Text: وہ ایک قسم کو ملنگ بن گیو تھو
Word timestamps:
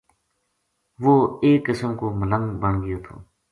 وہ 1.03 1.13
ایک 1.43 1.61
قسم 1.67 1.91
کو 1.99 2.05
ملنگ 2.19 2.45
بن 2.61 2.75
گیو 2.83 2.99
تھو 3.05 3.15